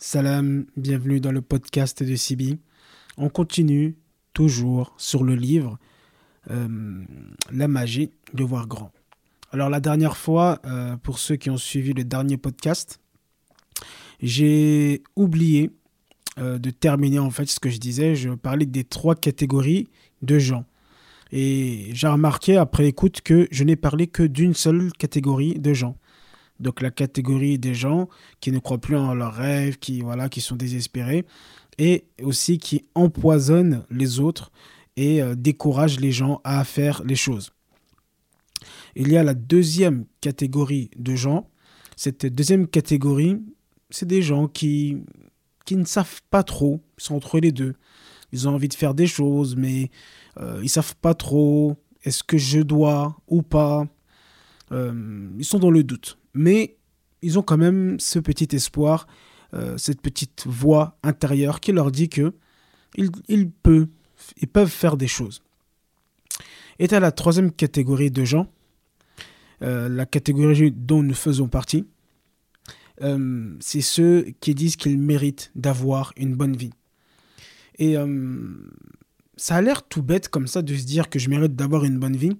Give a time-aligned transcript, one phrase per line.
[0.00, 2.60] Salam, bienvenue dans le podcast de Sibi.
[3.16, 3.96] On continue
[4.32, 5.76] toujours sur le livre
[6.52, 7.02] euh,
[7.50, 8.92] La magie de voir grand.
[9.50, 13.00] Alors la dernière fois, euh, pour ceux qui ont suivi le dernier podcast,
[14.22, 15.72] j'ai oublié
[16.38, 18.14] euh, de terminer en fait ce que je disais.
[18.14, 19.88] Je parlais des trois catégories
[20.22, 20.64] de gens.
[21.32, 25.96] Et j'ai remarqué après écoute que je n'ai parlé que d'une seule catégorie de gens.
[26.60, 28.08] Donc la catégorie des gens
[28.40, 31.24] qui ne croient plus en leurs rêves, qui voilà, qui sont désespérés
[31.78, 34.50] et aussi qui empoisonnent les autres
[34.96, 37.52] et euh, découragent les gens à faire les choses.
[38.96, 41.48] Il y a la deuxième catégorie de gens.
[41.96, 43.40] Cette deuxième catégorie,
[43.90, 44.98] c'est des gens qui
[45.64, 47.74] qui ne savent pas trop, sont entre les deux.
[48.32, 49.90] Ils ont envie de faire des choses, mais
[50.40, 51.76] euh, ils savent pas trop.
[52.04, 53.86] Est-ce que je dois ou pas
[54.72, 56.17] euh, Ils sont dans le doute.
[56.34, 56.76] Mais
[57.22, 59.06] ils ont quand même ce petit espoir,
[59.54, 62.34] euh, cette petite voix intérieure qui leur dit que
[62.96, 63.88] ils, ils, peuvent,
[64.36, 65.42] ils peuvent faire des choses.
[66.78, 68.46] Et à la troisième catégorie de gens,
[69.60, 71.84] la catégorie dont nous faisons partie,
[73.02, 76.72] euh, c'est ceux qui disent qu'ils méritent d'avoir une bonne vie.
[77.78, 78.06] Et euh,
[79.36, 81.98] ça a l'air tout bête comme ça de se dire que je mérite d'avoir une
[81.98, 82.36] bonne vie.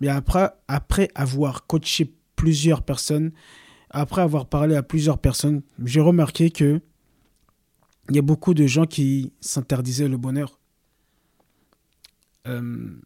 [0.00, 3.32] Mais après, après avoir coaché plusieurs personnes,
[3.90, 6.80] après avoir parlé à plusieurs personnes, j'ai remarqué que
[8.10, 10.58] il y a beaucoup de gens qui s'interdisaient le bonheur.
[12.46, 12.62] Euh,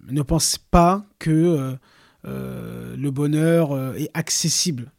[0.08, 1.76] ne pensent pas que
[2.24, 4.92] le bonheur est accessible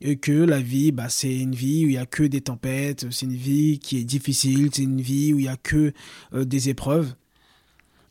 [0.00, 3.06] et que la vie, bah, c'est une vie où il n'y a que des tempêtes,
[3.10, 5.92] c'est une vie qui est difficile, c'est une vie où il n'y a que
[6.34, 7.14] euh, des épreuves,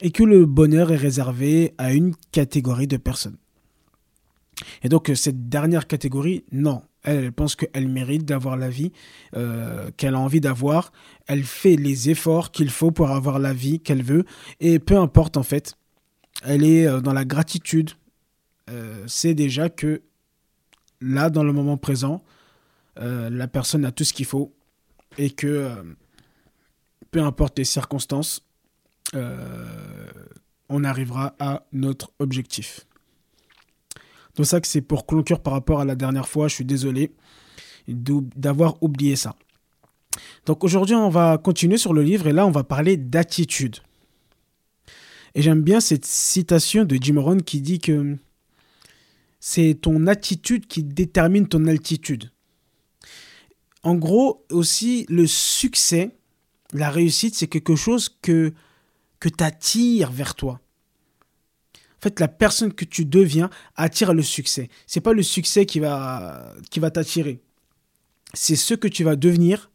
[0.02, 3.38] et que le bonheur est réservé à une catégorie de personnes.
[4.86, 8.92] Et donc cette dernière catégorie, non, elle, pense qu'elle mérite d'avoir la vie
[9.36, 10.92] euh, qu'elle a envie d'avoir,
[11.28, 14.26] elle fait les efforts qu'il faut pour avoir la vie qu'elle veut,
[14.60, 15.74] et peu importe en fait,
[16.44, 17.92] elle est euh, dans la gratitude,
[19.06, 20.02] c'est déjà que
[21.02, 22.24] là, dans le moment présent,
[23.00, 24.54] euh, la personne a tout ce qu'il faut
[25.18, 25.84] et que euh,
[27.12, 28.46] peu importe les circonstances,
[29.14, 30.10] euh,
[30.70, 32.86] on arrivera à notre objectif.
[34.36, 37.12] Donc ça que c'est pour conclure par rapport à la dernière fois, je suis désolé
[37.88, 39.36] d'avoir oublié ça.
[40.46, 43.78] Donc aujourd'hui, on va continuer sur le livre et là, on va parler d'attitude.
[45.34, 48.18] Et j'aime bien cette citation de Jim Rohn qui dit que
[49.40, 52.32] c'est ton attitude qui détermine ton altitude.
[53.84, 56.16] En gros, aussi, le succès,
[56.74, 58.54] la réussite, c'est quelque chose que,
[59.20, 60.60] que tu attires vers toi.
[62.06, 64.70] Fait, la personne que tu deviens attire le succès.
[64.86, 67.42] C'est pas le succès qui va, qui va t'attirer.
[68.36, 69.72] C'est ce que tu vas devenir,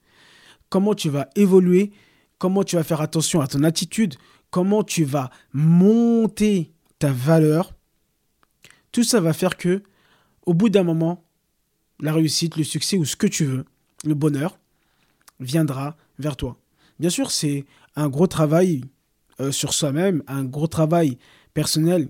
[0.68, 1.90] comment tu vas évoluer,
[2.38, 4.14] comment tu vas faire attention à ton attitude,
[4.50, 6.70] comment tu vas monter
[7.00, 7.72] ta valeur
[8.92, 9.82] tout ça va faire que,
[10.46, 11.24] au bout d'un moment,
[12.00, 13.64] la réussite, le succès ou ce que tu veux,
[14.04, 14.58] le bonheur,
[15.38, 16.58] viendra vers toi.
[16.98, 17.66] Bien sûr, c'est
[17.96, 18.82] un gros travail
[19.40, 21.18] euh, sur soi-même, un gros travail
[21.54, 22.08] personnel,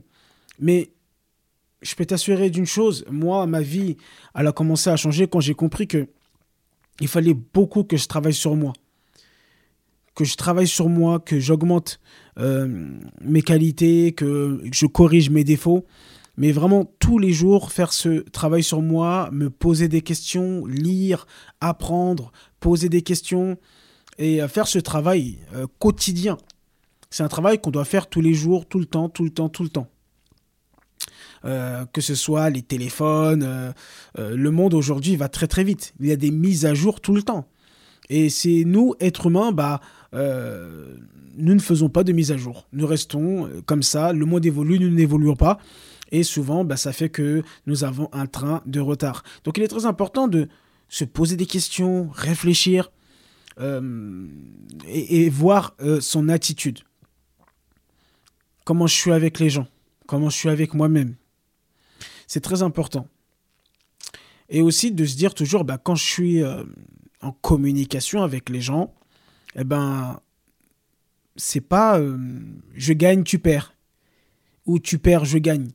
[0.60, 0.92] mais
[1.82, 3.96] je peux t'assurer d'une chose, moi, ma vie,
[4.34, 6.08] elle a commencé à changer quand j'ai compris que
[7.00, 8.74] il fallait beaucoup que je travaille sur moi.
[10.14, 11.98] Que je travaille sur moi, que j'augmente
[12.38, 12.90] euh,
[13.22, 15.86] mes qualités, que je corrige mes défauts
[16.40, 21.26] mais vraiment tous les jours faire ce travail sur moi, me poser des questions, lire,
[21.60, 23.58] apprendre, poser des questions
[24.16, 26.38] et euh, faire ce travail euh, quotidien.
[27.10, 29.50] C'est un travail qu'on doit faire tous les jours, tout le temps, tout le temps,
[29.50, 29.88] tout le temps.
[31.44, 33.72] Euh, que ce soit les téléphones,
[34.18, 35.94] le monde aujourd'hui va très très vite.
[36.00, 37.48] Il y a des mises à jour tout le temps.
[38.08, 39.80] Et c'est nous, êtres humains, bah,
[40.12, 42.66] nous ne faisons pas de mise à jour.
[42.72, 45.58] Nous restons comme ça, le monde évolue, nous n'évoluons pas.
[46.12, 49.22] Et souvent, bah, ça fait que nous avons un train de retard.
[49.44, 50.48] Donc il est très important de
[50.88, 52.90] se poser des questions, réfléchir
[53.60, 54.26] euh,
[54.88, 56.80] et, voir euh, son attitude.
[58.64, 59.66] Comment je suis avec les gens?
[60.06, 61.14] Comment je suis avec moi-même?
[62.30, 63.08] C'est très important.
[64.48, 66.62] Et aussi de se dire toujours, bah, quand je suis euh,
[67.22, 68.94] en communication avec les gens,
[69.56, 70.20] eh ben,
[71.34, 72.00] c'est pas
[72.74, 73.74] je gagne, tu perds.
[74.66, 75.70] Ou tu perds, je gagne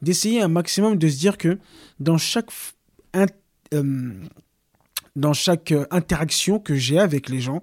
[0.00, 1.58] d'essayer un maximum de se dire que
[1.98, 2.50] dans chaque,
[3.16, 3.26] euh,
[3.74, 4.12] euh,
[5.90, 7.60] interaction que j'ai avec les gens,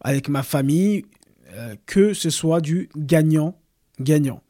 [0.00, 1.04] avec ma famille,
[1.52, 4.42] euh, que ce soit du gagnant-gagnant.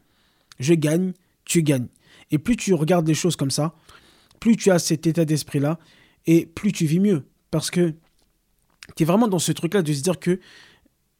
[0.58, 1.12] Je gagne,
[1.44, 1.88] tu gagnes.
[2.30, 3.74] Et plus tu regardes les choses comme ça,
[4.38, 5.78] plus tu as cet état d'esprit-là,
[6.26, 7.24] et plus tu vis mieux.
[7.50, 7.94] Parce que
[8.96, 10.40] tu es vraiment dans ce truc-là de se dire que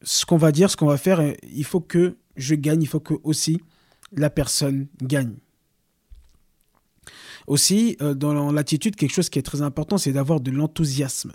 [0.02, 2.88] ce qu'on va dire, ce qu'on va faire, euh, il faut que je gagne, il
[2.88, 3.60] faut que aussi
[4.12, 5.34] la personne gagne.
[7.46, 11.32] Aussi, euh, dans l'attitude, quelque chose qui est très important, c'est d'avoir de l'enthousiasme.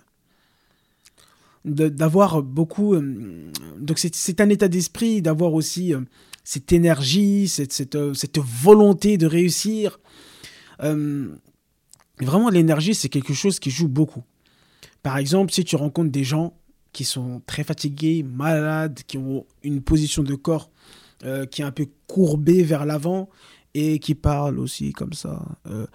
[1.65, 2.93] D'avoir beaucoup.
[2.93, 5.93] Euh, donc, c'est un état d'esprit, d'avoir aussi
[6.45, 9.99] cette énergie, cette, cette, volonté de réussir.
[10.79, 14.23] vraiment, l'énergie, c'est quelque chose qui joue beaucoup.
[15.03, 16.57] Par exemple, si tu rencontres des gens
[16.93, 20.71] qui sont très fatigués, malades, qui ont une position de corps
[21.25, 23.29] euh, qui est un peu courbée vers l'avant
[23.73, 25.45] et qui parlent aussi comme ça.
[25.67, 25.85] Euh,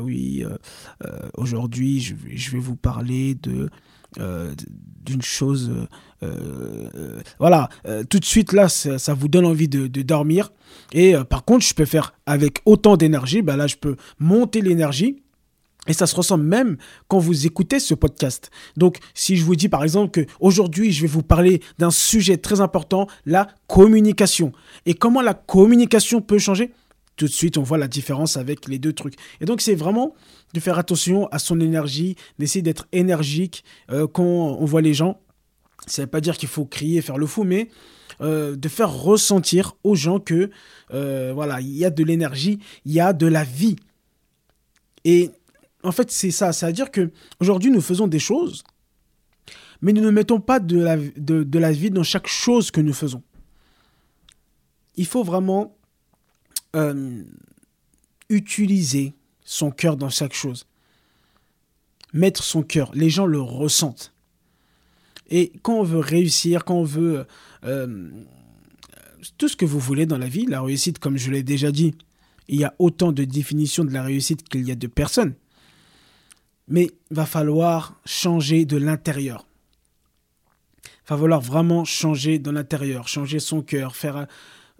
[0.00, 3.68] oui, euh, aujourd'hui, je, je, vais vous parler de
[4.16, 5.72] d'une chose.
[7.38, 7.68] voilà,
[8.08, 10.52] tout de suite là, ça, vous donne envie de, dormir.
[10.92, 13.42] Et par contre, je peux faire avec autant d'énergie.
[13.42, 15.24] Ben là, je peux monter l'énergie
[15.86, 16.76] et ça se ressent même
[17.08, 18.50] quand vous écoutez ce podcast.
[18.76, 22.36] Donc, si je vous dis par exemple que aujourd'hui, je vais vous parler d'un sujet
[22.36, 24.52] très important, la communication.
[24.86, 26.72] Et comment la communication peut changer?
[27.16, 29.14] Tout de suite, on voit la différence avec les deux trucs.
[29.40, 30.14] Et donc, c'est vraiment
[30.52, 35.20] de faire attention à son énergie, d'essayer d'être énergique euh, quand on voit les gens.
[35.86, 37.68] Ça ne veut pas dire qu'il faut crier, faire le fou, mais
[38.20, 40.50] euh, de faire ressentir aux gens que
[40.92, 43.76] euh, voilà, il y a de l'énergie, il y a de la vie.
[45.04, 45.30] Et
[45.82, 46.52] en fait, c'est ça.
[46.52, 47.10] C'est-à-dire que
[47.40, 48.62] aujourd'hui, nous faisons des choses,
[49.82, 52.92] mais nous ne mettons pas de la, de, la vie dans chaque chose que nous
[52.92, 53.22] faisons.
[54.96, 55.73] Il faut vraiment
[56.74, 57.22] euh,
[58.28, 60.66] utiliser son cœur dans chaque chose.
[62.12, 62.90] Mettre son cœur.
[62.94, 64.12] Les gens le ressentent.
[65.28, 67.26] Et quand on veut réussir, quand on veut
[67.64, 68.10] euh,
[69.38, 71.94] tout ce que vous voulez dans la vie, la réussite, comme je l'ai déjà dit,
[72.48, 75.34] il y a autant de définitions de la réussite qu'il y a de personnes.
[76.68, 79.46] Mais il va falloir changer de l'intérieur.
[80.84, 84.26] Il va falloir vraiment changer de l'intérieur, changer son cœur, faire...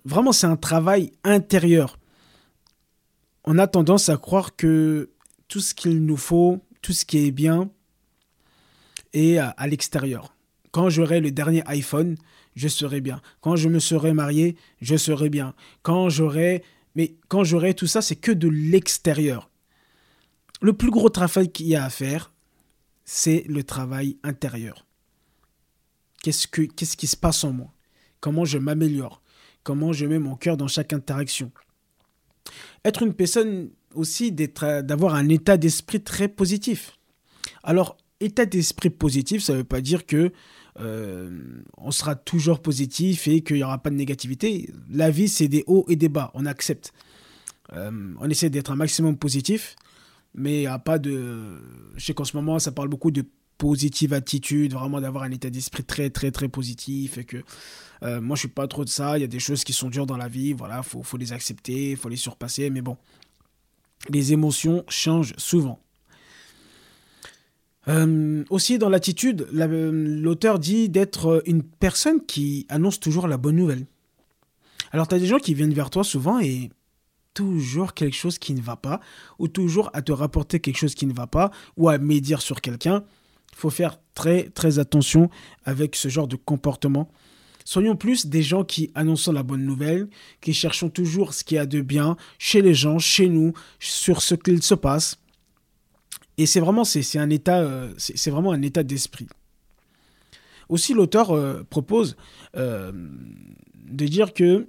[0.04, 1.98] Vraiment, c'est un travail intérieur.
[3.44, 5.10] On a tendance à croire que
[5.48, 7.70] tout ce qu'il nous faut, tout ce qui est bien,
[9.12, 10.34] est à, l'extérieur.
[10.72, 12.16] Quand j'aurai le dernier iPhone,
[12.56, 13.20] je serai bien.
[13.40, 15.54] Quand je me serai marié, je serai bien.
[15.82, 16.64] Quand j'aurai...
[16.96, 19.50] Mais quand j'aurai tout ça, c'est que de l'extérieur
[20.64, 22.32] le plus gros travail qu'il y a à faire,
[23.04, 24.86] c'est le travail intérieur.
[26.22, 27.70] Qu'est-ce, que, qu'est-ce qui se passe en moi?
[28.20, 29.20] Comment je m'améliore?
[29.64, 31.50] Comment je mets mon cœur dans chaque interaction
[32.84, 36.98] Être une personne aussi, d'avoir un état d'esprit très positif.
[37.62, 40.32] Alors, état d'esprit positif, ça ne veut pas dire que
[40.80, 44.70] euh, on sera toujours positif et qu'il n'y aura pas de négativité.
[44.90, 46.92] La vie, c'est des hauts et des bas, on accepte.
[47.72, 49.76] Euh, on essaie d'être un maximum positif
[50.34, 51.62] mais il n'y a pas de.
[51.96, 53.24] Je sais qu'en ce moment, ça parle beaucoup de
[53.58, 57.18] positive attitude, vraiment d'avoir un état d'esprit très, très, très positif.
[57.18, 57.38] Et que
[58.02, 59.18] euh, moi, je suis pas trop de ça.
[59.18, 61.32] Il y a des choses qui sont dures dans la vie, voilà, faut, faut les
[61.32, 62.70] accepter, il faut les surpasser.
[62.70, 62.96] Mais bon,
[64.08, 65.80] les émotions changent souvent.
[67.88, 73.86] Euh, aussi, dans l'attitude, l'auteur dit d'être une personne qui annonce toujours la bonne nouvelle.
[74.92, 76.70] Alors, tu as des gens qui viennent vers toi souvent et
[77.34, 79.00] toujours quelque chose qui ne va pas,
[79.38, 82.60] ou toujours à te rapporter quelque chose qui ne va pas, ou à médire sur
[82.60, 83.04] quelqu'un.
[83.54, 85.30] Il faut faire très très attention
[85.64, 87.10] avec ce genre de comportement.
[87.64, 90.08] Soyons plus des gens qui annonçons la bonne nouvelle,
[90.42, 94.20] qui cherchons toujours ce qu'il y a de bien chez les gens, chez nous, sur
[94.20, 95.16] ce qu'il se passe.
[96.36, 96.82] Et c'est vraiment,
[97.14, 97.94] un état, euh,
[98.26, 99.28] vraiment un état d'esprit.
[100.68, 102.16] Aussi, l'auteur euh, propose
[102.56, 102.92] euh,
[103.86, 104.68] de dire que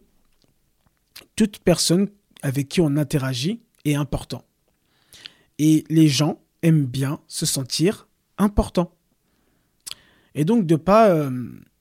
[1.35, 2.09] toute personne
[2.43, 4.43] avec qui on interagit est important.
[5.57, 8.91] Et les gens aiment bien se sentir importants.
[10.33, 11.31] Et donc de pas euh,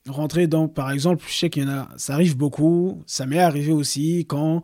[0.09, 3.41] rentrer dans, par exemple, je sais qu'il y en a, ça arrive beaucoup, ça m'est
[3.41, 4.63] arrivé aussi quand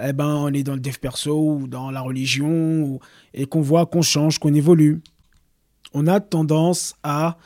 [0.00, 3.00] eh ben, on est dans le dev perso ou dans la religion
[3.34, 5.00] et qu'on voit qu'on change, qu'on évolue.
[5.92, 7.36] On a tendance à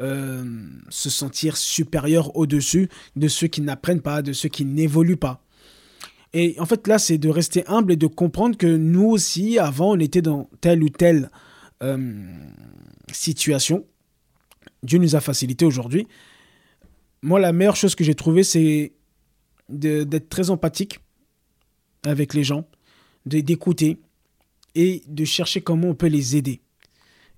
[0.00, 0.44] euh,
[0.90, 5.40] se sentir supérieur au-dessus de ceux qui n'apprennent pas, de ceux qui n'évoluent pas.
[6.34, 9.92] Et en fait, là, c'est de rester humble et de comprendre que nous aussi, avant,
[9.92, 11.30] on était dans telle ou telle
[13.12, 13.84] situation.
[14.82, 16.06] Dieu nous a facilité aujourd'hui.
[17.22, 18.92] Moi, la meilleure chose que j'ai trouvée, c'est
[19.68, 21.00] d'être très empathique
[22.04, 22.66] avec les gens,
[23.24, 23.98] d'écouter
[24.74, 26.60] et de chercher comment on peut les aider.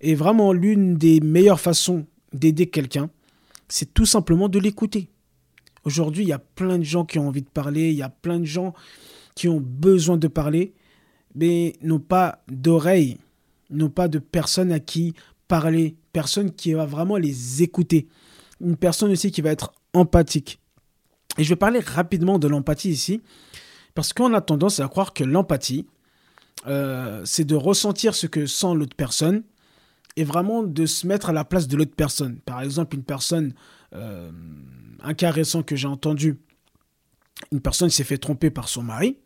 [0.01, 3.11] Et vraiment, l'une des meilleures façons d'aider quelqu'un,
[3.69, 5.09] c'est tout simplement de l'écouter.
[5.85, 8.09] Aujourd'hui, il y a plein de gens qui ont envie de parler, il y a
[8.09, 8.75] plein de gens
[9.35, 10.75] qui ont besoin de parler,
[11.35, 13.19] mais n'ont pas d'oreilles,
[13.71, 15.15] n'ont pas de personnes à qui
[15.47, 18.09] parler, personne qui va vraiment les écouter.
[18.61, 20.61] Une personne aussi qui va être empathique.
[21.39, 23.23] Et je vais parler rapidement de l'empathie ici,
[23.95, 25.87] parce qu'on a tendance à croire que l'empathie,
[26.67, 29.45] euh, c'est de ressentir ce que sent l'autre personne
[30.17, 32.41] et vraiment de se mettre à la place de l'autre personne.
[32.41, 33.55] Par exemple, une personne,
[33.95, 34.31] euh,
[35.03, 36.39] un cas récent que j'ai entendu,
[37.53, 39.17] une personne s'est fait tromper par son mari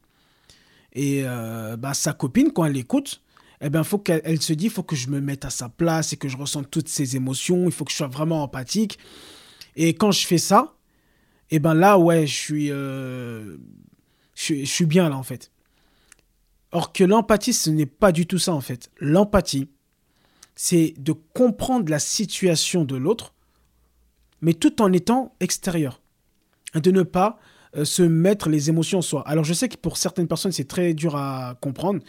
[0.93, 3.23] et euh, bah, sa copine, quand elle écoute,
[3.63, 6.13] eh ben, faut qu'elle se dit, il faut que je me mette à sa place
[6.13, 8.99] et que je ressente toutes ses émotions, il faut que je sois vraiment empathique.
[9.77, 10.75] Et quand je fais ça,
[11.51, 15.51] eh ben là, ouais, je suis, je suis bien là, en fait.
[16.73, 18.91] Or que l'empathie, ce n'est pas du tout ça, en fait.
[18.99, 19.69] L'empathie,
[20.55, 23.35] c'est de comprendre la situation de l'autre,
[24.41, 26.01] mais tout en étant extérieur.
[26.75, 27.39] De ne pas
[27.77, 29.27] euh, se mettre les émotions en soi.
[29.27, 32.01] Alors je sais que pour certaines personnes, c'est très dur à comprendre.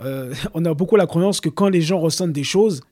[0.00, 2.82] Euh, on a beaucoup la croyance que quand les gens ressentent des choses,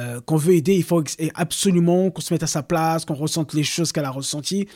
[0.00, 3.52] euh, qu'on veut aider, il faut absolument qu'on se mette à sa place, qu'on ressente
[3.54, 4.66] les choses qu'elle a ressenties.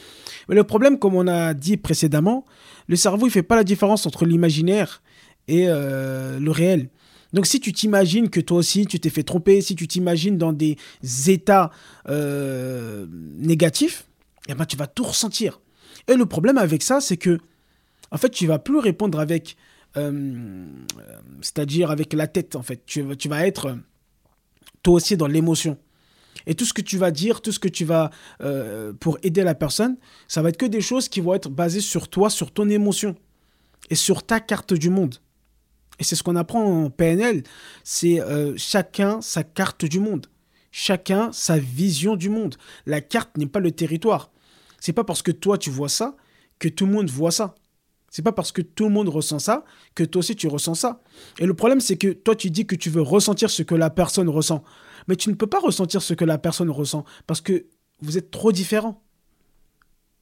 [0.49, 2.45] Mais le problème, comme on a dit précédemment,
[2.87, 5.03] le cerveau, il fait pas la différence entre l'imaginaire
[5.49, 6.91] et le réel.
[7.33, 10.53] Donc si tu t'imagines que toi aussi tu t'es fait tromper, si tu t'imagines dans
[10.53, 10.77] des
[11.27, 11.71] états
[12.09, 14.07] euh, négatifs,
[14.49, 15.61] eh ben, tu vas tout ressentir.
[16.09, 17.38] Et le problème avec ça, c'est que
[18.11, 19.68] en fait, tu vas plus répondre avec, euh,
[21.40, 22.57] c'est-à-dire avec la tête.
[22.57, 23.76] En fait, tu, tu vas être
[24.83, 25.78] toi aussi dans l'émotion.
[26.47, 28.11] Et tout ce que tu vas dire, tout ce que tu vas
[28.43, 29.97] euh, pour aider la personne,
[30.28, 33.17] ça va être que des choses qui vont être basées sur toi, sur ton émotion
[33.90, 35.17] et sur ta carte du monde.
[35.99, 37.43] Et c'est ce qu'on apprend en PNL,
[37.83, 40.26] c'est euh, chacun sa carte du monde,
[40.71, 42.57] chacun sa vision du monde.
[42.87, 44.31] La carte n'est pas le territoire.
[44.81, 46.17] C'est pas parce que toi tu vois ça
[46.59, 47.57] que tout le monde voit ça.
[48.11, 51.03] C'est pas parce que tout le monde ressent ça que toi aussi tu ressens ça.
[51.38, 53.91] Et le problème c'est que toi tu dis que tu veux ressentir ce que la
[53.91, 54.62] personne ressent,
[55.09, 57.67] mais tu ne peux pas ressentir ce que la personne ressent parce que
[58.00, 59.03] vous êtes trop différents.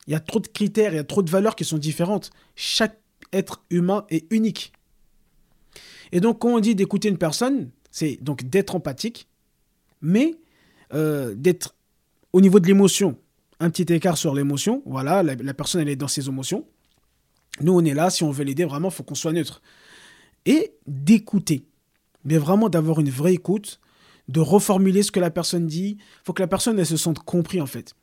[0.07, 2.31] Il y a trop de critères, il y a trop de valeurs qui sont différentes.
[2.55, 3.01] Chaque
[3.33, 4.73] être humain est unique.
[6.13, 9.29] Et donc, quand on dit d'écouter une personne, c'est donc d'être empathique,
[10.01, 10.35] mais
[10.95, 11.75] euh, d'être
[12.33, 13.19] au niveau de l'émotion.
[13.59, 14.83] Un petit écart sur l'émotion.
[14.87, 16.67] Voilà, la, personne, elle est dans ses émotions.
[17.61, 18.11] Nous, on est là.
[18.11, 19.63] Si on veut l'aider, vraiment, il faut qu'on soit neutre.
[20.45, 21.65] Et d'écouter.
[22.25, 23.81] Mais vraiment d'avoir une vraie écoute,
[24.29, 25.97] de reformuler ce que la personne dit.
[25.99, 27.95] Il faut que la personne, se sente compris, en fait.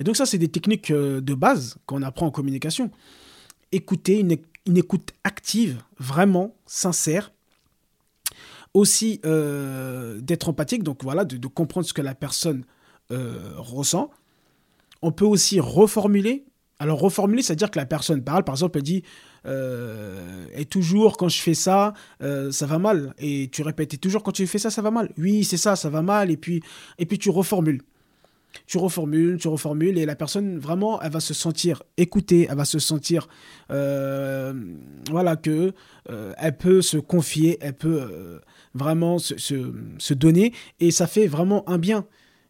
[0.00, 2.90] Et donc, ça, c'est des techniques euh, de base qu'on apprend en communication.
[3.72, 7.32] Écouter, une écoute active, vraiment sincère,
[8.76, 12.64] aussi euh, d'être empathique, donc voilà, de, comprendre ce que la personne
[13.10, 14.10] euh, ressent.
[15.00, 16.44] On peut aussi reformuler.
[16.78, 19.02] Alors reformuler, c'est-à-dire que la personne parle, par exemple, elle dit
[19.46, 23.14] euh, et toujours quand je fais ça, ça va mal.
[23.18, 25.10] Et tu répètes, et toujours quand tu fais ça, ça va mal.
[25.16, 26.30] Oui, c'est ça, ça va mal.
[26.30, 26.62] Et puis,
[26.98, 27.82] et puis tu reformules
[28.66, 32.64] tu reformules, tu reformules, et la personne, vraiment, elle va se sentir écoutée, elle va
[32.64, 33.28] se sentir,
[33.70, 34.54] euh,
[35.10, 35.72] voilà, que
[36.10, 38.38] euh, elle peut se confier, elle peut euh,
[38.74, 42.06] vraiment se, se, donner, et ça fait vraiment un bien.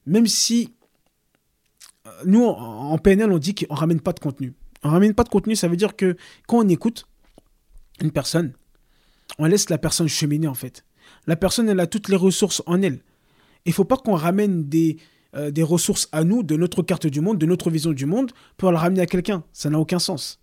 [0.06, 0.75] Même si,
[2.25, 4.54] nous, en, PNL, on dit qu'on ramène pas de contenu.
[4.82, 7.06] On ramène pas de contenu, ça veut dire que quand on écoute
[8.00, 8.52] une personne,
[9.38, 10.84] on laisse la personne cheminer, en fait.
[11.26, 13.00] La personne, elle a toutes les ressources en elle.
[13.64, 14.98] Il faut pas qu'on ramène des
[15.36, 18.70] euh, ressources à nous, de notre carte du monde, de notre vision du monde, pour
[18.70, 19.44] le ramener à quelqu'un.
[19.52, 20.40] Ça n'a aucun sens.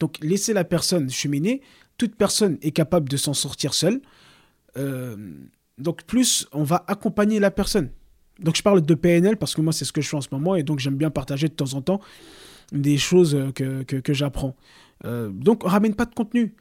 [0.00, 1.62] Donc laisser la personne cheminer,
[1.98, 4.00] toute personne est capable de s'en sortir seule.
[4.76, 5.16] Euh,
[5.78, 7.90] donc plus on va accompagner la personne.
[8.40, 10.28] Donc je parle de PNL parce que moi c'est ce que je fais en ce
[10.30, 12.00] moment et donc j'aime bien partager de temps en temps
[12.72, 14.56] des choses que, que, j'apprends.
[15.04, 16.54] Euh, donc on ramène pas de contenu.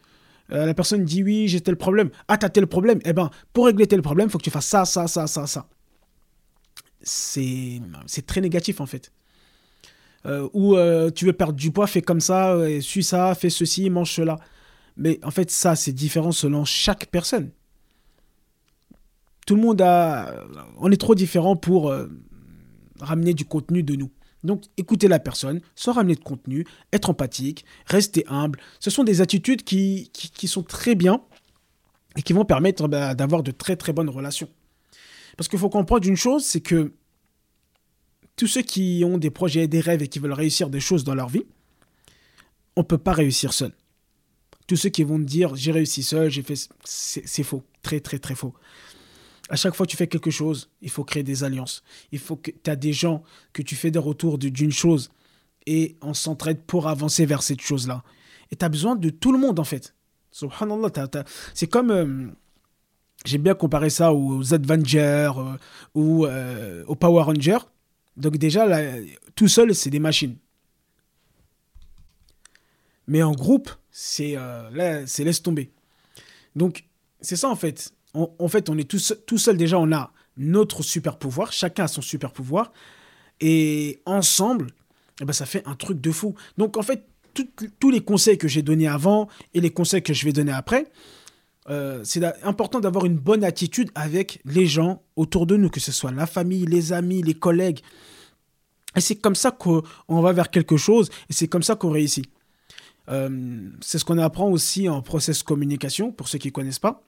[0.50, 2.10] la personne dit oui, j'ai tel problème.
[2.27, 3.00] Ah, t'as tel problème.
[3.03, 5.67] Eh ben, pour régler tel problème, faut que tu fasses ça, ça, ça, ça, ça
[7.05, 9.12] c'est très négatif en fait.
[10.25, 13.51] Euh, ou euh, tu veux perdre du poids, fais comme ça, euh, suis ça, fais
[13.51, 14.38] ceci, mange cela.
[14.98, 17.51] Mais en fait, ça, c'est différent selon chaque personne.
[19.45, 20.45] Tout le monde a.
[20.77, 21.93] On est trop différent pour
[22.99, 24.11] ramener du contenu de nous.
[24.43, 28.59] Donc, écouter la personne, sans ramener de contenu, être empathique, rester humble.
[28.79, 31.23] Ce sont des attitudes qui, qui, sont très bien
[32.15, 34.47] et qui vont permettre bah, d'avoir de très très bonnes relations.
[35.35, 36.93] Parce qu'il faut comprendre une chose, c'est que
[38.35, 41.15] tous ceux qui ont des projets, des rêves et qui veulent réussir des choses dans
[41.15, 41.45] leur vie,
[42.75, 43.71] on ne peut pas réussir seul.
[44.67, 46.69] Tous ceux qui vont dire j'ai réussi seul, j'ai fait.
[46.83, 47.63] C'est faux.
[47.81, 48.53] Très, très, très faux.
[49.49, 51.83] À chaque fois que tu fais quelque chose, il faut créer des alliances.
[52.11, 53.23] Il faut que tu as des gens,
[53.53, 55.11] que tu fais des retours d'une chose
[55.65, 58.03] et on s'entraide pour avancer vers cette chose-là.
[58.51, 59.95] Et tu as besoin de tout le monde en fait.
[60.31, 60.89] Subhanallah,
[61.53, 61.91] c'est comme.
[61.91, 62.27] Euh,
[63.23, 65.57] J'aime bien comparer ça aux Avengers euh,
[65.95, 67.57] ou euh, aux Power Rangers.
[68.17, 68.67] Donc déjà,
[69.33, 70.37] tout seul, c'est des machines.
[73.07, 74.35] Mais en groupe, c'est
[74.71, 75.71] laisse tomber.
[76.55, 76.83] Donc
[77.19, 77.94] c'est ça en fait.
[78.15, 81.51] En, fait, on est tout seul, déjà, on a notre super pouvoir.
[81.51, 82.72] Chacun a son super pouvoir.
[83.41, 84.72] Et ensemble,
[85.22, 86.36] eh ben, ça fait un truc de fou.
[86.57, 87.05] Donc en fait,
[87.79, 90.88] tous les conseils que j'ai donnés avant et les conseils que je vais donner après,
[91.69, 95.91] euh, c'est important d'avoir une bonne attitude avec les gens autour de nous, que ce
[95.91, 97.81] soit la famille, les amis, les collègues.
[98.95, 102.25] Et c'est comme ça qu'on va vers quelque chose et c'est comme ça qu'on réussit.
[103.10, 107.03] Euh, c'est ce qu'on apprend aussi en process communication, pour ceux qui ne connaissent pas.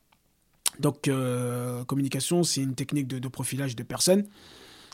[0.80, 4.26] Donc, euh, communication, c'est une technique de, profilage de personnes.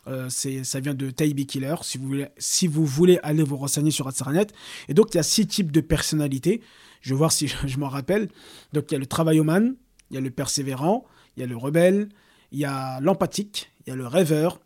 [0.08, 3.92] Euh, ça vient de Taibi Killer, si vous, voulez, si vous voulez aller vous renseigner
[3.92, 4.54] sur Internet.
[4.90, 6.62] Et donc, il y a six types de personnalités.
[7.02, 8.30] Je vais voir si je, m'en rappelle.
[8.74, 9.76] Donc, il y a le travailloman,
[10.12, 12.10] il y a le persévérant, il y a le rebelle,
[12.52, 14.60] il y a l'empathique, il y a le rêveur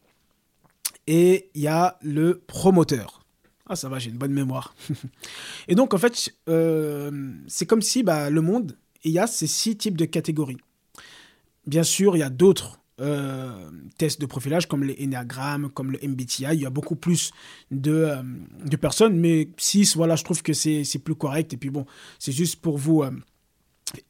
[1.07, 3.23] et il y a le promoteur.
[3.69, 4.75] Ah, ça va, j'ai une bonne mémoire.
[5.67, 9.47] et donc, en fait, euh, c'est comme si bah, le monde, il y a ces
[9.47, 10.57] six types de catégories.
[11.67, 13.69] Bien sûr, il y a d'autres euh,
[13.99, 16.45] tests de profilage comme les Enneagrammes, comme le MBTI.
[16.53, 17.31] Il y a beaucoup plus
[17.69, 21.53] de, euh, personnes, mais 6, voilà, je trouve que c'est plus correct.
[21.53, 21.85] Et puis bon,
[22.17, 23.11] c'est juste pour vous euh,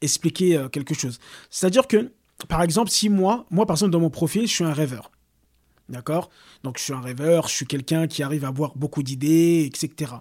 [0.00, 1.18] expliquer quelque chose.
[1.50, 2.12] C'est-à-dire que,
[2.48, 5.10] par exemple, si moi, moi, par exemple, dans mon profil, je suis un rêveur.
[5.88, 6.30] D'accord?
[6.62, 10.12] Donc, je suis un rêveur, je suis quelqu'un qui arrive à avoir beaucoup d'idées, etc.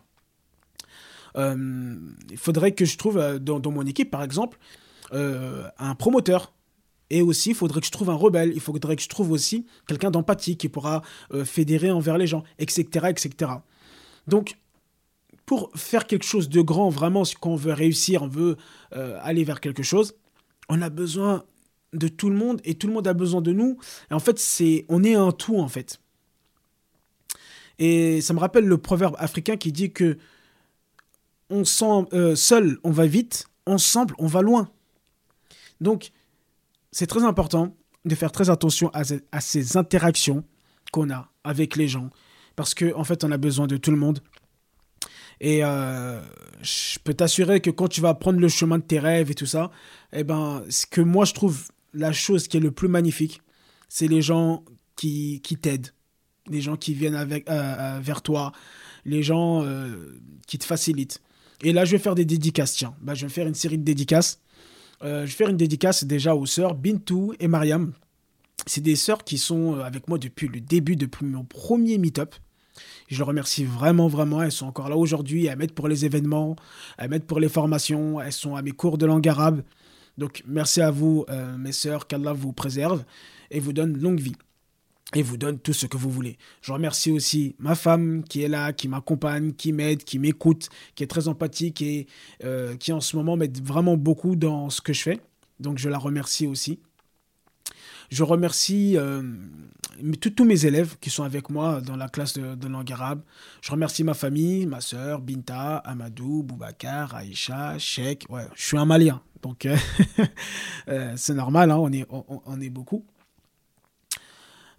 [1.38, 4.58] il faudrait que je trouve dans mon équipe, par exemple,
[5.12, 6.52] un promoteur
[7.10, 9.66] et aussi, il faudrait que je trouve un rebelle, il faudrait que je trouve aussi
[9.88, 11.02] quelqu'un d'empathique qui pourra
[11.34, 13.52] euh, fédérer envers les gens, etc., etc.
[14.28, 14.58] Donc,
[15.46, 18.58] pour faire quelque chose de grand, vraiment, si on veut réussir, on veut
[18.94, 20.16] euh, aller vers quelque chose,
[20.68, 21.46] on a besoin
[21.94, 23.78] de tout le monde et tout le monde a besoin de nous.
[24.12, 26.02] Et en fait, c'est, on est un tout, en fait.
[27.80, 30.18] Et ça me rappelle le proverbe africain qui dit que
[31.50, 34.70] on sent, euh, seul, on va vite, ensemble, on va loin.
[35.80, 36.12] Donc,
[36.92, 40.44] c'est très important de faire très attention à, ces interactions
[40.92, 42.10] qu'on a avec les gens.
[42.56, 44.20] Parce qu'en en fait, on a besoin de tout le monde.
[45.40, 46.20] Et euh,
[46.62, 49.46] je peux t'assurer que quand tu vas prendre le chemin de tes rêves et tout
[49.46, 49.70] ça,
[50.14, 53.42] eh ben, ce que moi je trouve la chose qui est le plus magnifique,
[53.88, 54.64] c'est les gens
[54.96, 55.94] qui, qui t'aident,
[56.50, 58.52] les gens qui viennent avec, euh, euh, vers toi,
[59.06, 59.64] les gens
[60.48, 61.22] qui te facilitent.
[61.64, 62.96] Et là, je vais faire des dédicaces, tiens.
[63.02, 64.40] Bah, je vais faire une série de dédicaces
[65.04, 67.94] euh, je vais faire une dédicace déjà aux sœurs Bintou et Mariam.
[68.66, 72.36] C'est des sœurs qui sont euh, avec moi depuis le début, depuis mon premier meet-up.
[73.08, 74.42] Je les remercie vraiment, vraiment.
[74.42, 75.46] Elles sont encore là aujourd'hui.
[75.46, 76.56] Elles m'aident pour les événements,
[76.98, 78.20] elles m'aident pour les formations.
[78.20, 79.64] Elles sont à mes cours de langue arabe.
[80.18, 82.08] Donc, merci à vous, euh, mes sœurs.
[82.08, 83.04] Qu'Allah vous préserve
[83.52, 84.36] et vous donne longue vie
[85.16, 86.38] et vous donne tout ce que vous voulez.
[86.62, 91.04] Je remercie aussi ma femme qui est là, qui m'accompagne, qui m'aide, qui m'écoute, qui
[91.04, 92.08] est très empathique et
[92.44, 95.22] euh, qui en ce moment m'aide vraiment beaucoup dans ce que je fais.
[95.60, 96.80] Donc je la remercie aussi.
[98.10, 99.22] Je remercie euh,
[100.36, 103.22] tous mes élèves qui sont avec moi dans la classe de, langue arabe.
[103.62, 108.26] Je remercie ma famille, ma soeur, Binta, Amadou, Boubacar, Aïcha, Sheikh.
[108.30, 109.78] Ouais, je suis un Malien, donc euh,
[111.18, 113.06] c'est normal, hein, on, est, on est beaucoup.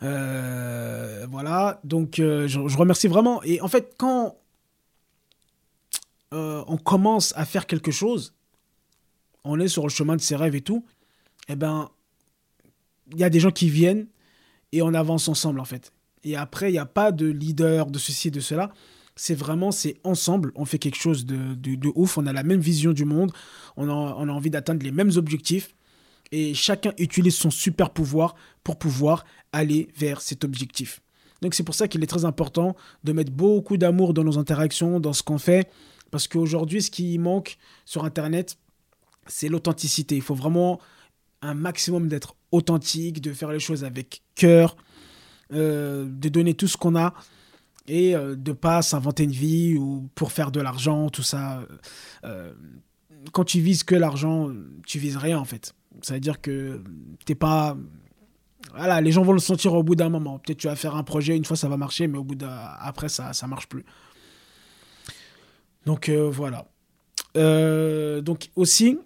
[0.02, 3.42] Euh, voilà, donc euh, je, remercie vraiment.
[3.42, 4.36] Et en fait, quand
[6.32, 8.34] euh, on commence à faire quelque chose,
[9.44, 10.84] on est sur le chemin de ses rêves et tout,
[11.48, 11.90] eh ben,
[13.12, 14.06] il y a des gens qui viennent
[14.72, 15.92] et on avance ensemble en fait.
[16.24, 18.72] Et après, il n'y a pas de leader, de ceci, de cela.
[19.16, 22.60] C'est vraiment, c'est ensemble, on fait quelque chose de, de, ouf, on a la même
[22.60, 23.32] vision du monde,
[23.76, 25.74] on on a envie d'atteindre les mêmes objectifs
[26.32, 28.34] et chacun utilise son super pouvoir
[28.64, 31.00] pour pouvoir aller vers cet objectif.
[31.42, 35.00] Donc c'est pour ça qu'il est très important de mettre beaucoup d'amour dans nos interactions,
[35.00, 35.70] dans ce qu'on fait,
[36.10, 38.58] parce qu'aujourd'hui, ce qui manque sur Internet,
[39.26, 40.16] c'est l'authenticité.
[40.16, 40.80] Il faut vraiment
[41.42, 44.76] un maximum d'être authentique, de faire les choses avec cœur,
[45.52, 47.14] euh, de donner tout ce qu'on a
[47.86, 51.62] et euh, de pas s'inventer une vie ou pour faire de l'argent, tout ça.
[52.24, 52.52] Euh,
[53.32, 54.50] quand tu vises que l'argent,
[54.86, 55.74] tu vises rien en fait.
[56.02, 56.82] Ça veut dire que
[57.24, 57.76] t'es pas
[58.76, 60.38] voilà, les gens vont le sentir au bout d'un moment.
[60.38, 62.38] Peut-être tu vas faire un projet, une fois ça va marcher, mais au bout
[62.80, 63.84] après ça ça marche plus.
[65.86, 66.66] Donc euh, voilà.
[67.36, 68.98] Euh, donc aussi,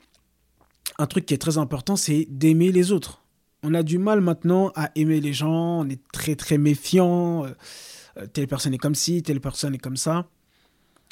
[0.98, 3.22] un truc qui est très important, c'est d'aimer les autres.
[3.62, 7.44] On a du mal maintenant à aimer les gens, on est très très méfiant.
[7.44, 10.28] Euh, telle personne est comme ci, telle personne est comme ça.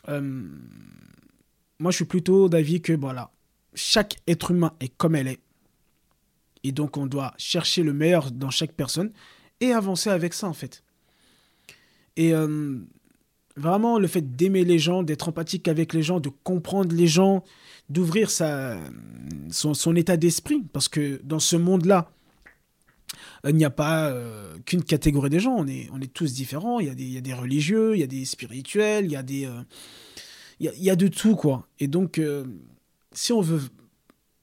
[0.09, 3.31] moi, je suis plutôt d'avis que voilà,
[3.75, 5.41] chaque être humain est comme elle est
[6.65, 9.13] Et donc, on doit chercher le meilleur dans chaque personne
[9.61, 10.83] et avancer avec ça, en fait.
[12.17, 12.79] Et euh,
[13.57, 17.45] vraiment, le fait d'aimer les gens, d'être empathique avec les gens, de comprendre les gens,
[17.89, 20.63] d'ouvrir son, état d'esprit.
[20.73, 22.11] Parce que dans ce monde-là,
[23.47, 26.79] il n'y a pas euh, qu'une catégorie des gens, on est, on est tous différents.
[26.79, 29.13] Il y, a des, il y a des religieux, il y a des spirituels, il
[29.13, 29.63] y a, des, euh,
[30.61, 31.67] il, y a, de tout, quoi.
[31.79, 32.21] Et donc,
[33.13, 33.63] si on veut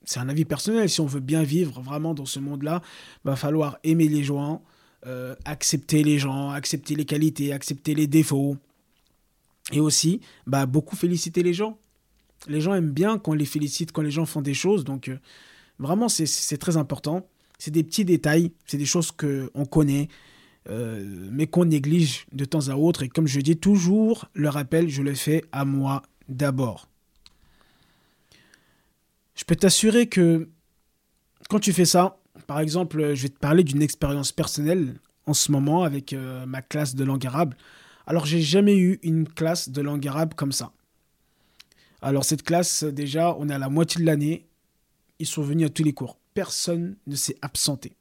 [0.08, 2.82] c'est un avis personnel, si on veut bien vivre vraiment dans ce monde-là,
[3.26, 4.64] va falloir aimer les gens,
[5.06, 8.56] euh, accepter les gens, accepter les qualités, accepter les défauts.
[9.74, 11.78] Et aussi, bah, beaucoup féliciter les gens.
[12.48, 14.86] Les gens aiment bien quand on les félicite, quand les gens font des choses.
[14.86, 15.20] Donc, euh,
[15.78, 17.28] vraiment, c'est très important.
[17.60, 20.08] C'est des petits détails, c'est des choses qu'on connaît,
[20.70, 23.04] euh, mais qu'on néglige de temps à autre.
[23.04, 26.88] Et comme je dis toujours, le rappel, je le fais à moi d'abord.
[29.38, 30.50] Je peux t'assurer que
[31.48, 35.52] quand tu fais ça, par exemple, je vais te parler d'une expérience personnelle en ce
[35.52, 37.54] moment avec euh, ma classe de langue arabe.
[38.08, 40.72] Alors, j'ai jamais eu une classe de langue arabe comme ça.
[42.02, 44.48] Alors, cette classe, déjà, on est à la moitié de l'année.
[45.20, 46.18] Ils sont venus à tous les cours.
[46.34, 47.96] Personne ne s'est absenté.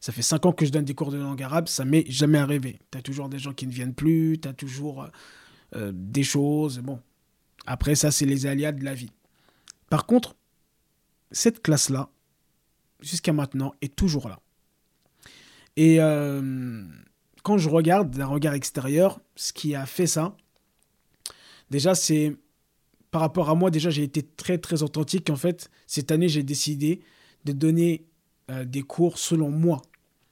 [0.00, 2.38] Ça fait cinq ans que je donne des cours de langue arabe, ça m'est jamais
[2.38, 2.78] arrivé.
[2.90, 5.08] Tu as toujours des gens qui ne viennent plus, tu as toujours
[5.74, 6.78] euh, des choses.
[6.78, 7.00] Bon,
[7.66, 9.10] après, ça, c'est les aléas de la vie.
[9.90, 10.36] Par contre,
[11.30, 12.10] cette classe-là,
[13.00, 14.40] jusqu'à maintenant, est toujours là.
[15.76, 16.82] Et euh,
[17.42, 20.36] quand je regarde d'un regard extérieur, ce qui a fait ça,
[21.70, 22.36] déjà, c'est
[23.10, 25.30] par rapport à moi, déjà, j'ai été très, très authentique.
[25.30, 27.00] En fait, cette année, j'ai décidé
[27.44, 28.06] de donner
[28.50, 29.82] euh, des cours selon moi,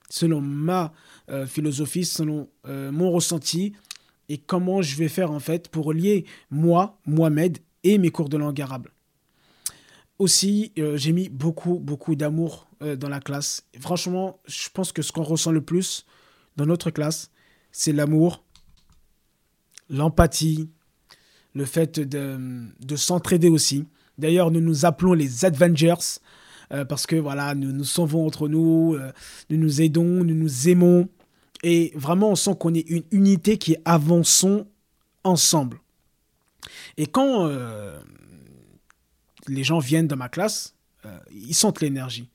[0.08, 0.92] selon ma
[1.30, 3.74] euh, philosophie, selon mon ressenti
[4.28, 8.38] et comment je vais faire, en fait, pour lier moi, Mohamed, et mes cours de
[8.38, 8.88] langue arabe.
[10.18, 13.64] Aussi, euh, j'ai mis beaucoup, beaucoup d'amour euh, dans la classe.
[13.80, 16.06] franchement, je pense que ce qu'on ressent le plus
[16.56, 17.30] dans notre classe,
[17.72, 18.44] c'est l'amour,
[19.90, 20.70] l'empathie,
[21.52, 22.38] le fait de,
[22.78, 23.86] de s'entraider aussi.
[24.16, 26.20] D'ailleurs, nous nous appelons les Avengers
[26.72, 28.96] euh, parce que voilà, nous nous sauvons entre nous,
[29.50, 31.08] nous nous aidons, nous nous aimons.
[31.64, 34.68] Et vraiment, on sent qu'on est une unité qui avançons
[35.24, 35.80] ensemble.
[36.96, 37.50] Et quand
[39.48, 40.74] les gens viennent dans ma classe,
[41.06, 42.28] euh, ils sentent l'énergie.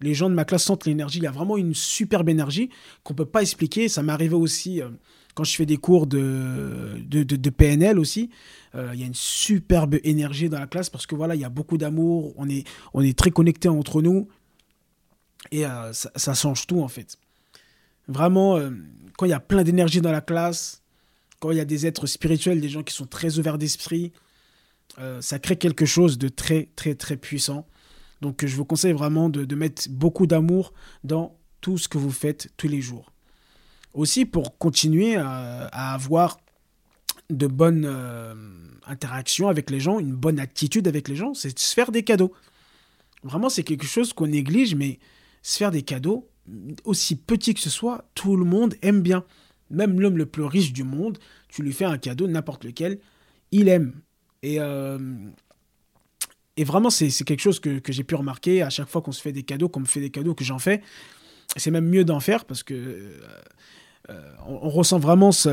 [0.00, 1.18] Les gens de ma classe sentent l'énergie.
[1.18, 2.70] Il y a vraiment une superbe énergie
[3.02, 3.88] qu'on ne peut pas expliquer.
[3.88, 4.90] Ça m'est arrivé aussi euh,
[5.34, 8.30] quand je fais des cours de, de, PNL aussi.
[8.74, 11.44] Euh, il y a une superbe énergie dans la classe parce que voilà, il y
[11.44, 12.34] a beaucoup d'amour.
[12.36, 14.28] On est, on est très connectés entre nous.
[15.50, 17.16] Et ça, change tout en fait.
[18.08, 18.58] Vraiment,
[19.16, 20.82] quand il y a plein d'énergie dans la classe,
[21.38, 24.12] quand il y a des êtres spirituels, des gens qui sont très ouverts d'esprit,
[24.98, 27.66] euh, ça crée quelque chose de très, très, très puissant.
[28.22, 30.72] Donc, je vous conseille vraiment de, mettre beaucoup d'amour
[31.04, 33.12] dans tout ce que vous faites tous les jours.
[33.92, 36.38] Aussi, pour continuer à, avoir
[37.30, 38.34] de bonnes euh,
[38.86, 42.02] interactions avec les gens, une bonne attitude avec les gens, c'est de se faire des
[42.02, 42.32] cadeaux.
[43.22, 44.98] Vraiment, c'est quelque chose qu'on néglige, mais
[45.42, 46.28] se faire des cadeaux,
[46.84, 49.24] aussi petit que ce soit, tout le monde aime bien.
[49.70, 51.18] Même l'homme le plus riche du monde,
[51.48, 53.00] tu lui fais un cadeau, n'importe lequel,
[53.50, 54.00] il aime.
[54.46, 54.96] Et, euh,
[56.56, 59.32] et vraiment, c'est quelque chose que, j'ai pu remarquer à chaque fois qu'on se fait
[59.32, 60.82] des cadeaux, qu'on me fait des cadeaux, que j'en fais.
[61.56, 63.18] C'est même mieux d'en faire parce que euh,
[64.10, 65.48] euh, on, ressent vraiment ce.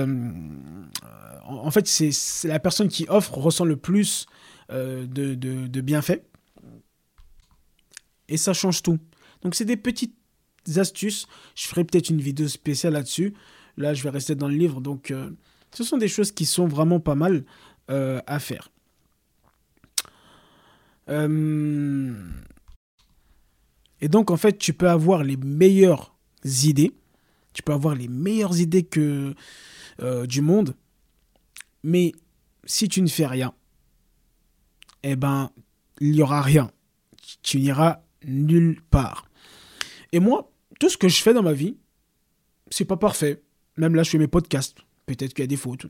[1.43, 4.27] en fait, c'est la personne qui offre ressent le plus
[4.69, 6.21] de bienfaits.
[8.29, 8.99] Et ça change tout.
[9.41, 10.15] Donc, c'est des petites
[10.75, 11.25] astuces.
[11.55, 13.33] Je ferai peut-être une vidéo spéciale là-dessus.
[13.75, 14.81] Là, je vais rester dans le livre.
[14.81, 15.11] Donc,
[15.73, 17.43] ce sont des choses qui sont vraiment pas mal
[17.87, 18.69] à faire.
[21.09, 22.13] Euh,
[24.01, 26.15] et donc, en fait, tu peux avoir les meilleures
[26.63, 26.91] idées.
[27.53, 29.33] Tu peux avoir les meilleures idées que
[30.01, 30.75] euh, du monde.
[31.83, 32.13] Mais
[32.65, 33.53] si tu ne fais rien,
[35.03, 35.51] eh ben,
[35.99, 36.71] il n'y aura rien.
[37.41, 39.29] Tu n'iras nulle part.
[40.11, 41.77] Et moi, tout ce que je fais dans ma vie,
[42.69, 43.41] c'est pas parfait.
[43.77, 44.77] Même là, je fais mes podcasts.
[45.05, 45.85] Peut-être qu'il y a des fautes.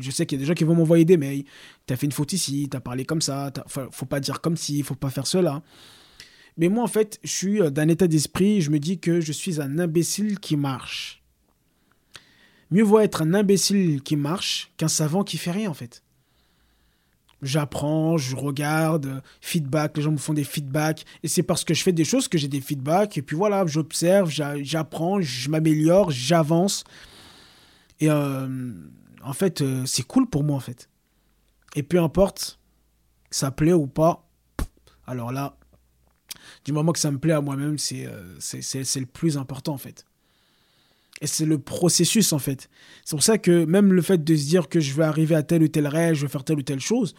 [0.00, 1.44] Je sais qu'il y a des gens qui vont m'envoyer des mails.
[1.86, 3.52] Tu as fait une faute ici, tu as parlé comme ça.
[3.68, 5.62] Faut pas dire comme si, faut pas faire cela.
[6.56, 9.32] Mais moi, en fait, je suis euh, d'un état d'esprit, je me dis que je
[9.32, 11.22] suis un imbécile qui marche.
[12.70, 16.02] Mieux vaut être un imbécile qui marche qu'un savant qui fait rien, en fait.
[17.42, 21.04] J'apprends, je regarde, feedback, les gens me font des feedbacks.
[21.22, 23.18] Et c'est parce que je fais des choses que j'ai des feedbacks.
[23.18, 26.84] Et puis voilà, j'observe, j'apprends, je m'améliore, j'avance.
[28.00, 28.72] Et euh,
[29.22, 30.88] en fait, euh, c'est cool pour moi, en fait.
[31.74, 32.58] Et peu importe,
[33.30, 34.26] ça plaît ou pas,
[35.06, 35.56] alors là,
[36.64, 38.08] Du moment que ça me plaît à moi-même, c'est
[38.40, 40.04] c'est le plus important en fait.
[41.20, 42.68] Et c'est le processus en fait.
[43.04, 45.42] C'est pour ça que même le fait de se dire que je vais arriver à
[45.42, 47.14] tel ou tel rêve, je vais faire telle ou telle chose,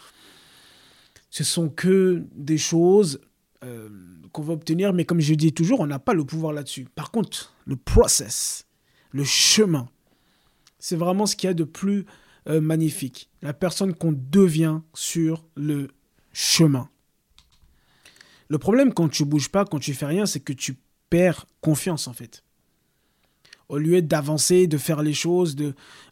[1.29, 3.21] ce sont que des choses
[3.63, 3.89] euh,
[4.33, 6.87] qu'on va obtenir, mais comme je dis toujours, on n'a pas le pouvoir là-dessus.
[6.93, 8.67] Par contre, le process,
[9.11, 9.89] le chemin,
[10.87, 12.05] c'est vraiment ce qu'il y a de plus
[12.47, 13.29] euh, magnifique.
[13.41, 15.89] La personne qu'on devient sur le
[16.31, 16.87] chemin.
[18.47, 20.77] Le problème quand tu bouges pas, quand tu fais rien, c'est que tu
[21.09, 22.41] perds confiance en fait.
[23.67, 25.57] Au lieu d'avancer, de faire les choses,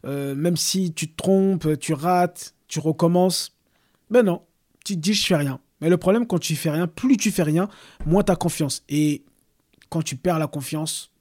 [0.04, 3.56] euh, même si tu te trompes, tu rates, tu recommences,
[4.10, 4.42] ben non,
[4.84, 5.58] tu dis je fais rien.
[5.80, 7.70] Mais le problème quand tu fais rien, plus tu fais rien,
[8.04, 8.84] moins tu as confiance.
[8.90, 9.24] Et
[9.88, 11.12] quand tu perds la confiance,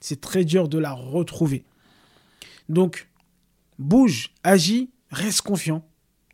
[0.00, 1.64] c'est très dur de la retrouver.
[2.70, 3.08] Donc,
[3.80, 5.84] bouge, agis, reste confiant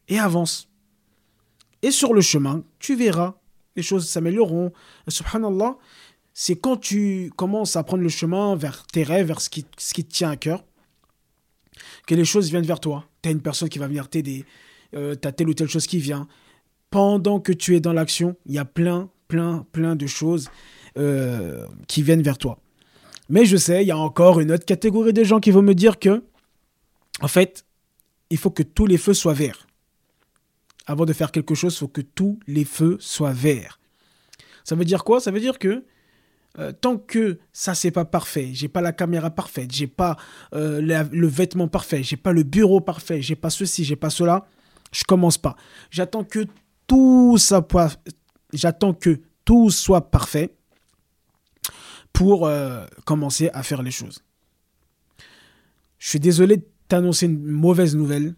[0.06, 0.68] et avance.
[1.80, 3.36] Et sur le chemin, tu verras,
[3.74, 4.70] les choses s'amélioreront.
[5.08, 5.78] Subhanallah,
[6.34, 10.12] c'est quand tu commences à prendre le chemin vers tes rêves, vers ce qui, te
[10.12, 10.62] tient à cœur,
[12.06, 13.06] que les choses viennent vers toi.
[13.22, 14.44] Tu as une personne qui va venir t'aider,
[14.94, 16.28] euh, tu as telle ou telle chose qui vient.
[16.90, 20.50] Pendant que tu es dans l'action, il y a plein, plein, plein de choses
[20.98, 22.58] euh, qui viennent vers toi.
[23.28, 25.74] Mais je sais, il y a encore une autre catégorie de gens qui vont me
[25.74, 26.22] dire que,
[27.20, 27.64] en fait,
[28.30, 29.66] il faut que tous les feux soient verts.
[30.86, 33.80] Avant de faire quelque chose, il faut que tous les feux soient verts.
[34.64, 35.20] Ça veut dire quoi?
[35.20, 35.84] Ça veut dire que
[36.58, 40.16] euh, tant que ça c'est pas parfait, j'ai pas la caméra parfaite, j'ai pas
[40.54, 44.46] euh, le vêtement parfait, j'ai pas le bureau parfait, j'ai pas ceci, j'ai pas cela,
[44.90, 45.56] je commence pas.
[45.90, 46.46] J'attends que
[46.86, 47.66] tout ça
[48.54, 50.55] j'attends que tout soit parfait
[52.16, 54.24] pour euh, commencer à faire les choses.
[55.98, 58.34] Je suis désolé de t'annoncer une mauvaise nouvelle,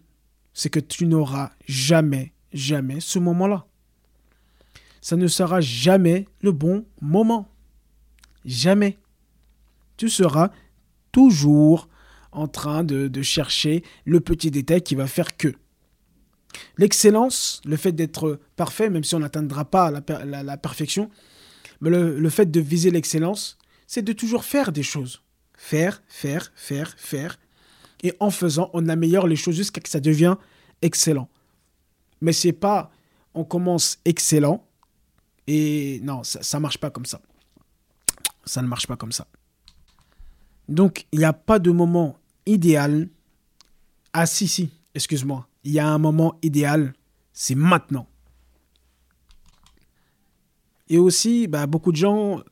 [0.53, 3.67] c'est que tu n'auras jamais, jamais ce moment-là.
[4.99, 7.47] Ça ne sera jamais le bon moment.
[8.43, 8.97] Jamais.
[9.95, 10.51] Tu seras
[11.13, 11.87] toujours
[12.33, 15.53] en train de, chercher le petit détail qui va faire que.
[16.77, 21.09] L'excellence, le fait d'être parfait, même si on n'atteindra pas la, perfection,
[21.79, 23.57] mais le, fait de viser l'excellence,
[23.89, 25.23] c'est de toujours faire des choses.
[25.57, 27.39] Faire, faire, faire, faire.
[28.03, 30.35] Et en faisant, on améliore les choses jusqu'à ce que ça devienne
[30.83, 31.27] excellent.
[32.21, 32.91] Mais c'est pas
[33.33, 34.63] on commence excellent
[35.47, 37.19] et non, ça ne marche pas comme ça.
[38.45, 39.25] Ça ne marche pas comme ça.
[40.67, 43.09] Donc, il n'y a pas de moment idéal.
[44.13, 45.47] Ah si, si, excuse-moi.
[45.63, 46.93] Il y a un moment idéal,
[47.33, 48.07] c'est maintenant.
[50.89, 52.43] Et aussi, bah, beaucoup de gens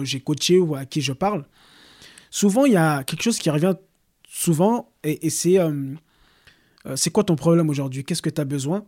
[0.00, 1.44] que j'ai coachés ou à qui je parle,
[2.30, 3.74] souvent, il y a quelque chose qui revient
[4.28, 5.94] souvent et, c'est euh,
[6.86, 8.04] euh, c'est quoi ton problème aujourd'hui?
[8.04, 8.84] Qu'est-ce que tu as besoin?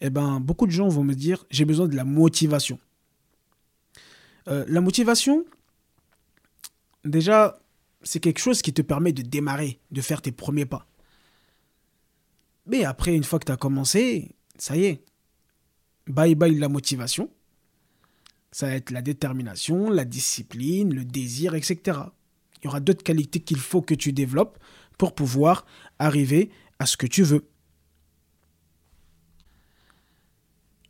[0.00, 2.78] Eh ben, beaucoup de gens vont me dire j'ai besoin de la motivation.
[4.48, 5.44] Euh, la motivation,
[7.04, 7.58] déjà,
[8.02, 10.86] c'est quelque chose qui te permet de démarrer, de faire tes premiers pas.
[12.66, 15.04] Mais après, une fois que tu as commencé, ça y est.
[16.06, 17.30] Bye bye la motivation.
[18.52, 21.98] Ça va être la détermination, la discipline, le désir, etc.
[22.60, 24.58] Il y aura d'autres qualités qu'il faut que tu développes
[24.98, 25.64] pour pouvoir
[25.98, 27.48] arriver à ce que tu veux.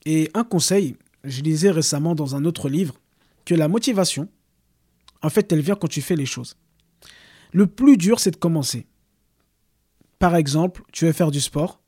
[0.07, 2.95] Et un conseil, je lisais récemment dans un autre livre
[3.45, 4.29] que la motivation,
[5.23, 6.57] en fait, elle vient quand tu fais les choses.
[7.53, 8.87] Le plus dur, c'est de commencer.
[10.19, 11.81] Par exemple, tu veux faire du sport,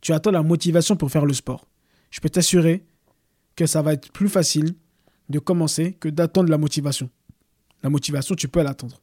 [0.00, 1.68] tu attends la motivation pour faire le sport.
[2.10, 2.84] Je peux t'assurer
[3.56, 4.74] que ça va être plus facile
[5.28, 7.10] de commencer que d'attendre la motivation.
[7.82, 9.00] La motivation, tu peux l'attendre.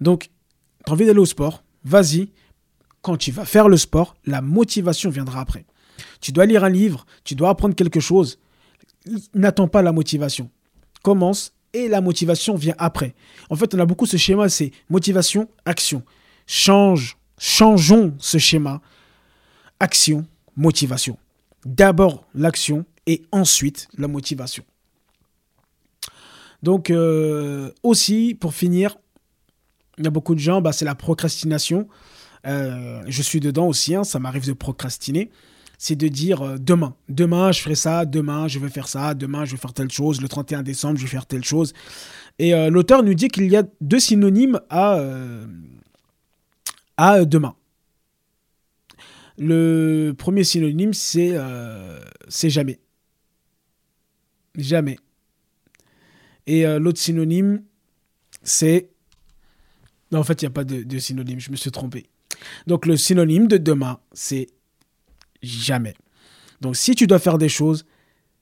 [0.00, 0.30] Donc,
[0.84, 2.30] tu as envie d'aller au sport, vas-y.
[3.02, 5.66] Quand tu vas faire le sport, la motivation viendra après.
[6.20, 8.38] Tu dois lire un livre, tu dois apprendre quelque chose.
[9.34, 10.50] N'attends pas la motivation.
[11.02, 13.14] Commence et la motivation vient après.
[13.50, 16.02] En fait, on a beaucoup ce schéma, c'est motivation, action.
[16.46, 18.80] Change, changeons ce schéma.
[19.80, 21.18] Action, motivation.
[21.66, 24.64] D'abord l'action et ensuite la motivation.
[26.64, 28.96] Donc euh, aussi, pour finir,
[29.98, 31.88] il y a beaucoup de gens, bah, c'est la procrastination.
[32.46, 35.30] Euh, je suis dedans aussi, hein, ça m'arrive de procrastiner
[35.76, 39.44] c'est de dire euh, demain, demain je ferai ça, demain je vais faire ça, demain
[39.44, 41.74] je vais faire telle chose, le 31 décembre je vais faire telle chose.
[42.38, 44.98] Et l'auteur nous dit qu'il y a deux synonymes à,
[46.96, 47.54] à demain.
[49.38, 51.36] Le premier synonyme, c'est
[52.28, 52.80] c'est jamais.
[54.56, 54.98] Jamais.
[56.46, 57.62] Et l'autre synonyme,
[58.42, 58.90] c'est...
[60.12, 62.06] Non, en fait, il n'y a pas de, de synonyme, je me suis trompé.
[62.66, 64.48] Donc le synonyme de demain, c'est
[65.42, 65.94] jamais.
[66.60, 67.84] Donc si tu dois faire des choses,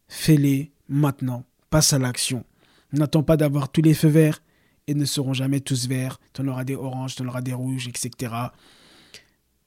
[0.08, 2.44] fais-les maintenant, passe à l'action.
[2.92, 4.42] N'attends pas d'avoir tous les feux verts
[4.86, 6.20] et ne seront jamais tous verts.
[6.32, 8.34] Tu en auras des oranges, tu en auras des rouges, etc.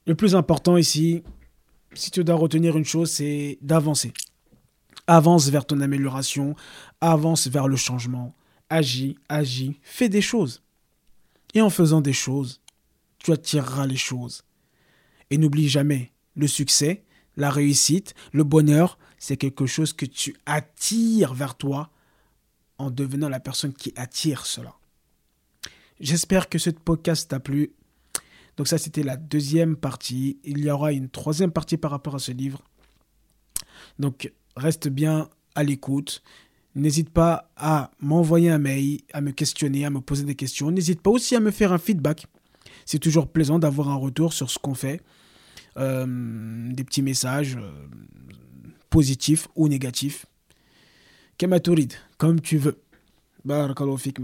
[0.06, 1.22] Le plus important ici,
[1.94, 4.12] si tu dois retenir une chose, c'est d'avancer.
[5.06, 6.56] Avance vers ton amélioration,
[7.00, 8.34] avance vers le changement,
[8.70, 10.62] agis, agis, fais des choses.
[11.54, 12.60] Et en faisant des choses,
[13.18, 14.44] tu attireras les choses.
[15.30, 17.04] Et n'oublie jamais, le succès,
[17.36, 21.90] la réussite, le bonheur, c'est quelque chose que tu attires vers toi
[22.78, 24.74] en devenant la personne qui attire cela.
[26.00, 27.72] J'espère que ce podcast t'a plu.
[28.56, 30.38] Donc ça, c'était la deuxième partie.
[30.44, 32.62] Il y aura une troisième partie par rapport à ce livre.
[33.98, 36.22] Donc reste bien à l'écoute.
[36.74, 40.70] N'hésite pas à m'envoyer un mail, à me questionner, à me poser des questions.
[40.70, 42.26] N'hésite pas aussi à me faire un feedback.
[42.84, 45.00] C'est toujours plaisant d'avoir un retour sur ce qu'on fait.
[45.78, 47.70] Euh, des petits messages euh,
[48.90, 50.26] positifs ou négatifs.
[51.38, 52.78] Kematurid, comme tu veux.
[53.44, 54.18] Barakallahu fik.